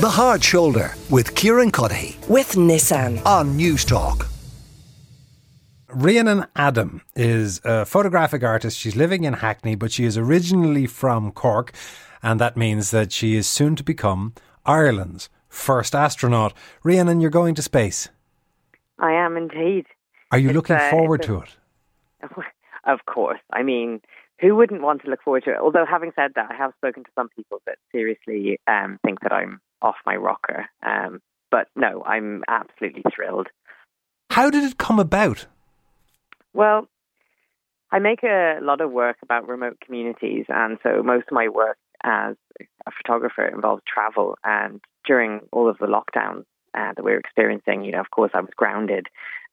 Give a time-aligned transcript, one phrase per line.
[0.00, 3.22] The Hard Shoulder with Kieran Cuddihy with Nissan.
[3.26, 4.26] on Newstalk.
[5.90, 8.78] Rhiannon Adam is a photographic artist.
[8.78, 11.74] She's living in Hackney, but she is originally from Cork,
[12.22, 14.32] and that means that she is soon to become
[14.64, 16.54] Ireland's first astronaut.
[16.82, 18.08] Rhiannon, you're going to space.
[18.98, 19.84] I am indeed.
[20.32, 21.56] Are you It's, looking uh, forward it's to it?
[22.86, 23.40] Of course.
[23.52, 24.00] I mean,
[24.40, 25.58] who wouldn't want to look forward to it?
[25.60, 29.32] Although, having said that, I have spoken to some people that seriously um, think that
[29.32, 30.66] I'm off my rocker.
[30.84, 33.48] Um, but no, I'm absolutely thrilled.
[34.30, 35.46] How did it come about?
[36.52, 36.88] Well,
[37.92, 41.76] I make a lot of work about remote communities, and so most of my work
[42.04, 42.36] as
[42.86, 44.36] a photographer involves travel.
[44.44, 48.30] And during all of the lockdowns uh, that we were experiencing, you know, of course,
[48.34, 49.06] I was grounded.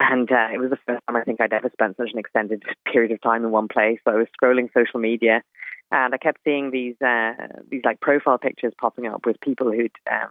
[0.00, 2.62] And uh, it was the first time I think I'd ever spent such an extended
[2.90, 3.98] period of time in one place.
[4.04, 5.42] So I was scrolling social media,
[5.92, 7.34] and I kept seeing these uh,
[7.70, 10.30] these like profile pictures popping up with people who'd um,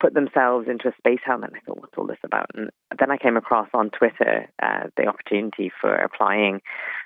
[0.00, 1.50] put themselves into a space helmet.
[1.50, 2.46] And I thought, what's all this about?
[2.54, 6.62] And then I came across on Twitter uh, the opportunity for applying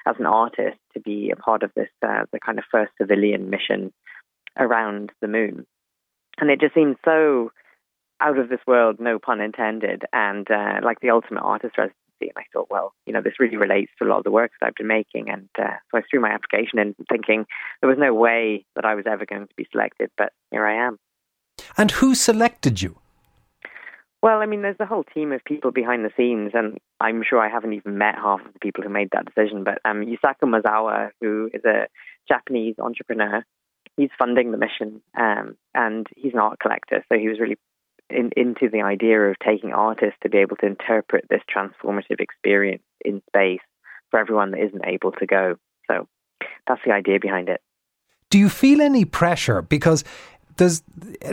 [0.07, 3.51] as an artist to be a part of this, uh, the kind of first civilian
[3.51, 3.93] mission
[4.59, 5.67] around the moon.
[6.39, 7.51] And it just seemed so
[8.21, 11.75] out of this world, no pun intended, and uh, like the ultimate artist
[12.21, 12.33] residency.
[12.35, 14.53] And I thought, well, you know, this really relates to a lot of the work
[14.61, 15.31] that I've been making.
[15.31, 17.47] And uh, so I threw my application in thinking
[17.81, 20.87] there was no way that I was ever going to be selected, but here I
[20.87, 20.99] am.
[21.77, 22.99] And who selected you?
[24.23, 27.39] Well, I mean, there's a whole team of people behind the scenes, and I'm sure
[27.39, 29.65] I haven't even met half of the people who made that decision.
[29.65, 31.89] But um, Yusaku Maezawa, who is a
[32.27, 33.45] Japanese entrepreneur,
[33.99, 37.59] he's funding the mission, um, and he's an art collector, so he was really
[38.11, 42.83] in, into the idea of taking artists to be able to interpret this transformative experience
[43.05, 43.61] in space
[44.11, 45.57] for everyone that isn't able to go.
[45.89, 46.07] So
[46.67, 47.61] that's the idea behind it.
[48.31, 49.63] Do you feel any pressure?
[49.63, 50.05] Because
[50.57, 50.83] there's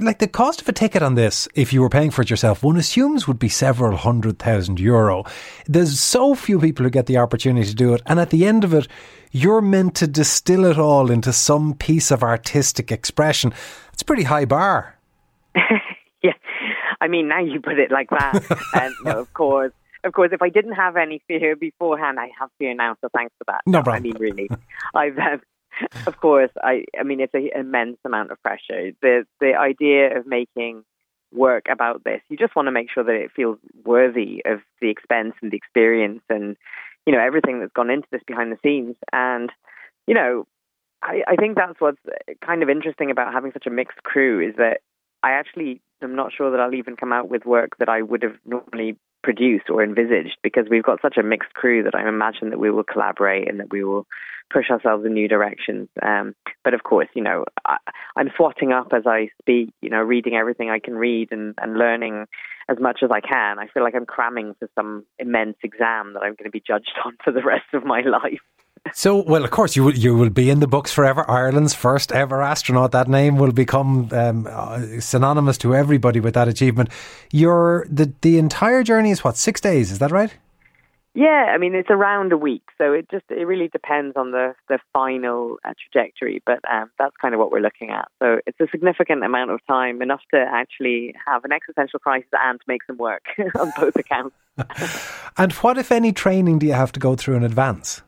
[0.01, 2.63] like the cost of a ticket on this, if you were paying for it yourself,
[2.63, 5.23] one assumes would be several hundred thousand euro.
[5.67, 8.01] There's so few people who get the opportunity to do it.
[8.05, 8.87] And at the end of it,
[9.31, 13.53] you're meant to distill it all into some piece of artistic expression.
[13.93, 14.97] It's a pretty high bar.
[17.01, 18.45] I mean, now you put it like that,
[18.81, 19.73] and no, of course,
[20.03, 22.95] of course, if I didn't have any fear beforehand, I have fear now.
[23.01, 23.61] So thanks for that.
[23.65, 24.03] No I problem.
[24.03, 24.49] mean, really,
[24.95, 25.41] I've, um,
[26.05, 28.91] of course, I, I mean, it's an immense amount of pressure.
[29.01, 30.83] The the idea of making
[31.33, 34.89] work about this, you just want to make sure that it feels worthy of the
[34.89, 36.55] expense and the experience, and
[37.05, 39.51] you know everything that's gone into this behind the scenes, and
[40.07, 40.45] you know.
[41.03, 41.97] I, I think that's what's
[42.45, 44.81] kind of interesting about having such a mixed crew is that
[45.23, 48.23] I actually am not sure that I'll even come out with work that I would
[48.23, 52.49] have normally produced or envisaged because we've got such a mixed crew that I imagine
[52.49, 54.07] that we will collaborate and that we will
[54.51, 55.87] push ourselves in new directions.
[56.01, 57.77] Um, but of course, you know, I,
[58.15, 61.77] I'm swatting up as I speak, you know, reading everything I can read and, and
[61.77, 62.25] learning
[62.69, 63.59] as much as I can.
[63.59, 66.91] I feel like I'm cramming for some immense exam that I'm going to be judged
[67.05, 68.41] on for the rest of my life.
[68.93, 71.29] So, well, of course, you will, you will be in the books forever.
[71.29, 72.91] Ireland's first ever astronaut.
[72.91, 76.89] That name will become um, uh, synonymous to everybody with that achievement.
[77.31, 79.91] Your the the entire journey is what six days?
[79.91, 80.33] Is that right?
[81.13, 84.55] Yeah, I mean it's around a week, so it just it really depends on the
[84.67, 88.07] the final uh, trajectory, but um, that's kind of what we're looking at.
[88.19, 92.59] So it's a significant amount of time, enough to actually have an existential crisis and
[92.67, 93.25] make some work
[93.59, 94.35] on both accounts.
[95.37, 98.01] And what, if any, training do you have to go through in advance?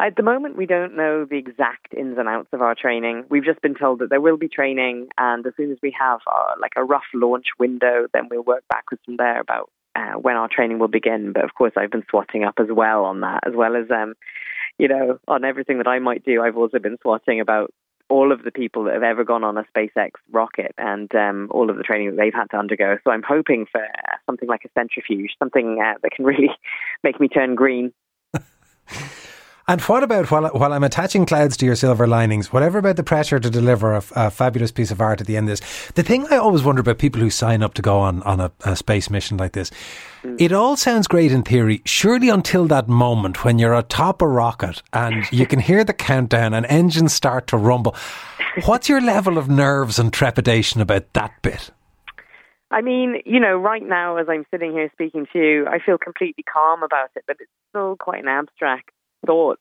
[0.00, 3.24] At the moment, we don't know the exact ins and outs of our training.
[3.28, 6.20] We've just been told that there will be training, and as soon as we have
[6.26, 10.36] uh, like a rough launch window, then we'll work backwards from there about uh, when
[10.36, 11.32] our training will begin.
[11.34, 14.14] But of course, I've been swatting up as well on that, as well as um,
[14.78, 16.42] you know, on everything that I might do.
[16.42, 17.70] I've also been swatting about
[18.08, 21.68] all of the people that have ever gone on a SpaceX rocket and um, all
[21.68, 22.96] of the training that they've had to undergo.
[23.04, 26.48] So I'm hoping for uh, something like a centrifuge, something uh, that can really
[27.04, 27.92] make me turn green.
[29.70, 32.52] And what about while while I'm attaching clouds to your silver linings?
[32.52, 35.48] Whatever about the pressure to deliver a, a fabulous piece of art at the end
[35.48, 35.92] of this?
[35.92, 38.50] The thing I always wonder about people who sign up to go on on a,
[38.64, 39.70] a space mission like this,
[40.22, 40.34] hmm.
[40.40, 41.82] it all sounds great in theory.
[41.84, 46.52] Surely until that moment when you're atop a rocket and you can hear the countdown
[46.52, 47.94] and engines start to rumble.
[48.64, 51.70] What's your level of nerves and trepidation about that bit?
[52.72, 55.96] I mean, you know, right now as I'm sitting here speaking to you, I feel
[55.96, 58.90] completely calm about it, but it's still quite an abstract
[59.26, 59.58] thought.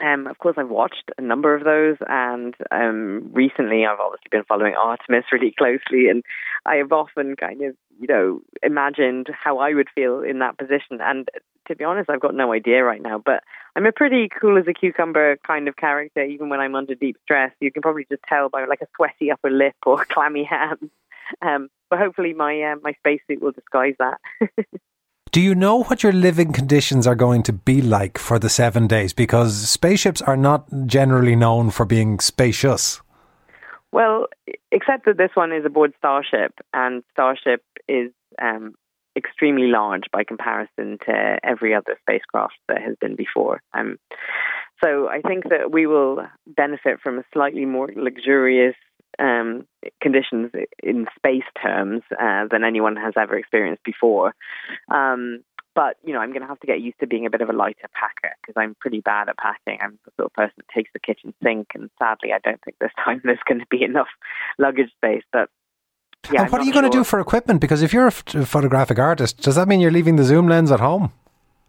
[0.00, 4.44] Um, of course, I've watched a number of those, and um, recently I've obviously been
[4.44, 6.22] following Artemis really closely, and
[6.64, 11.00] I have often kind of, you know, imagined how I would feel in that position.
[11.00, 11.28] And
[11.66, 13.42] to be honest, I've got no idea right now, but
[13.74, 17.16] I'm a pretty cool as a cucumber kind of character, even when I'm under deep
[17.22, 17.52] stress.
[17.60, 20.90] You can probably just tell by like a sweaty upper lip or clammy hands.
[21.42, 24.18] Um, but hopefully, my uh, my spacesuit will disguise that.
[25.38, 28.88] Do you know what your living conditions are going to be like for the seven
[28.88, 29.12] days?
[29.12, 33.00] Because spaceships are not generally known for being spacious.
[33.92, 34.26] Well,
[34.72, 38.10] except that this one is aboard Starship, and Starship is
[38.42, 38.74] um,
[39.14, 43.62] extremely large by comparison to every other spacecraft that has been before.
[43.74, 44.00] Um,
[44.82, 46.18] so I think that we will
[46.48, 48.74] benefit from a slightly more luxurious
[49.18, 49.66] um,
[50.00, 50.50] conditions
[50.82, 54.34] in space terms uh, than anyone has ever experienced before.
[54.90, 55.44] Um,
[55.74, 57.48] but you know, I'm going to have to get used to being a bit of
[57.48, 59.78] a lighter packer because I'm pretty bad at packing.
[59.80, 62.78] I'm the sort of person that takes the kitchen sink, and sadly, I don't think
[62.80, 64.08] this time there's going to be enough
[64.58, 65.22] luggage space.
[65.32, 65.50] But
[66.32, 66.82] yeah, and what are you sure.
[66.82, 67.60] going to do for equipment?
[67.60, 70.80] Because if you're a photographic artist, does that mean you're leaving the zoom lens at
[70.80, 71.12] home?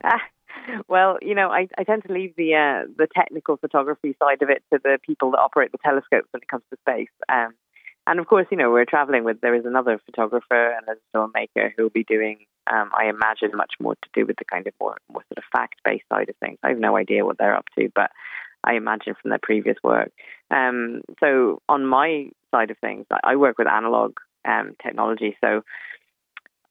[0.03, 0.21] Ah,
[0.89, 4.49] well, you know, I, I tend to leave the uh, the technical photography side of
[4.49, 7.13] it to the people that operate the telescopes when it comes to space.
[7.31, 7.53] Um,
[8.07, 11.71] and of course, you know, we're traveling with there is another photographer and a filmmaker
[11.77, 12.39] who will be doing,
[12.71, 15.43] um, I imagine, much more to do with the kind of more more sort of
[15.51, 16.57] fact based side of things.
[16.63, 18.09] I have no idea what they're up to, but
[18.63, 20.11] I imagine from their previous work.
[20.51, 25.37] Um, so on my side of things, I work with analog um, technology.
[25.41, 25.61] So,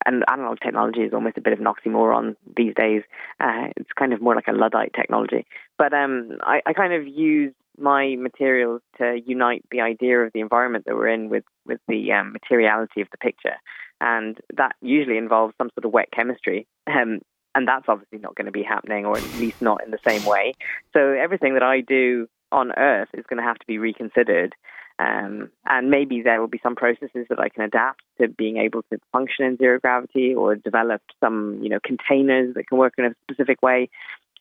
[0.06, 3.02] and analog technology is almost a bit of an oxymoron these days.
[3.40, 5.46] Uh, it's kind of more like a Luddite technology.
[5.76, 10.40] But um, I, I, kind of use my materials to unite the idea of the
[10.40, 13.56] environment that we're in with, with the um, materiality of the picture.
[14.00, 16.66] And that usually involves some sort of wet chemistry.
[16.86, 17.20] Um,
[17.54, 20.24] and that's obviously not going to be happening, or at least not in the same
[20.24, 20.54] way.
[20.92, 24.54] So everything that I do on Earth is going to have to be reconsidered.
[24.98, 28.82] Um, and maybe there will be some processes that I can adapt to being able
[28.92, 33.04] to function in zero gravity or develop some, you know, containers that can work in
[33.04, 33.88] a specific way.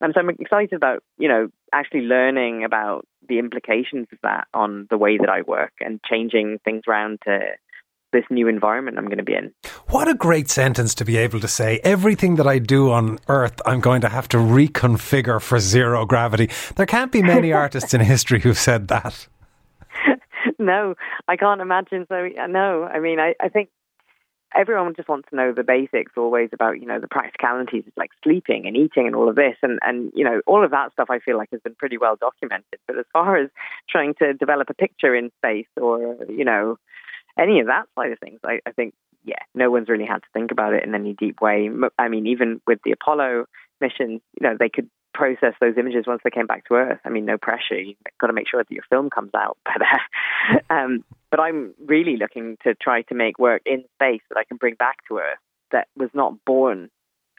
[0.02, 4.88] And so I'm excited about, you know, actually learning about the implications of that on
[4.90, 7.40] the way that I work and changing things around to
[8.14, 9.54] this new environment I'm going to be in.
[9.90, 11.80] What a great sentence to be able to say.
[11.84, 16.50] Everything that I do on Earth, I'm going to have to reconfigure for zero gravity.
[16.76, 19.28] There can't be many artists in history who've said that.
[20.64, 20.96] no,
[21.28, 22.06] I can't imagine.
[22.10, 23.70] So no, I mean, I, I think
[24.56, 28.12] everyone just wants to know the basics always about you know the practicalities of like
[28.24, 29.56] sleeping and eating and all of this.
[29.62, 32.16] And and you know all of that stuff i feel like has been pretty well
[32.20, 32.80] documented.
[32.88, 33.50] But as far as
[33.90, 36.78] trying to develop a picture in space or you know
[37.38, 40.30] any of that side of things i, I think yeah no one's really had to
[40.34, 41.70] think about it in any deep way.
[42.00, 43.46] I mean even with the apollo
[43.80, 47.00] missions you know they could process those images once they came back to Earth.
[47.04, 47.80] I mean, no pressure.
[47.80, 49.58] You've got to make sure that your film comes out.
[50.50, 54.46] But, um, but I'm really looking to try to make work in space that I
[54.46, 55.40] can bring back to Earth
[55.72, 56.90] that was not born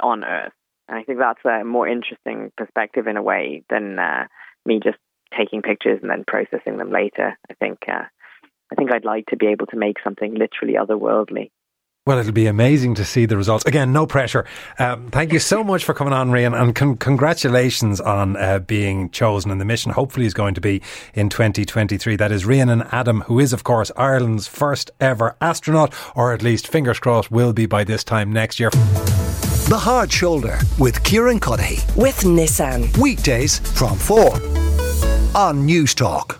[0.03, 0.53] on Earth.
[0.89, 4.27] And I think that's a more interesting perspective in a way than uh,
[4.67, 4.99] me just
[5.37, 7.39] taking pictures and then processing them later.
[7.51, 8.05] I think uh,
[8.71, 11.51] I think I'd like to be able to make something literally otherworldly.
[12.09, 13.67] Well, it'll be amazing to see the results.
[13.67, 14.47] Again, no pressure.
[14.79, 19.11] Um, thank you so much for coming on, Rian, and con- congratulations on uh, being
[19.11, 19.51] chosen.
[19.51, 20.81] And the mission hopefully is going to be
[21.13, 22.17] in 2023.
[22.17, 26.67] That is Rhiannon Adam, who is, of course, Ireland's first ever astronaut, or at least,
[26.67, 28.71] fingers crossed, will be by this time next year.
[28.71, 31.95] The Hard Shoulder with Kieran Cuddihy.
[31.95, 32.97] With Nissan.
[32.97, 34.33] Weekdays from 4
[35.37, 36.39] on Newstalk.